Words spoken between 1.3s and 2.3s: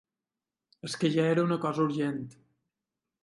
era una cosa urgent.